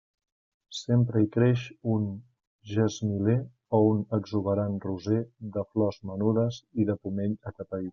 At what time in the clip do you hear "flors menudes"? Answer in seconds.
5.73-6.63